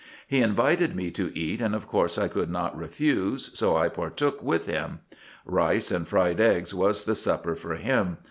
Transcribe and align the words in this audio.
He 0.27 0.41
invited 0.41 0.95
me 0.95 1.11
to 1.11 1.31
eat, 1.37 1.61
and 1.61 1.75
of 1.75 1.85
course 1.87 2.17
I 2.17 2.27
could 2.27 2.49
not 2.49 2.75
refuse, 2.75 3.51
so 3.55 3.77
I 3.77 3.87
partook 3.87 4.41
with 4.41 4.65
him. 4.65 5.01
Rice 5.45 5.91
and 5.91 6.07
fried 6.07 6.39
eggs 6.39 6.73
was 6.73 7.05
the 7.05 7.13
supper 7.13 7.53
for 7.55 7.75
him. 7.75 8.17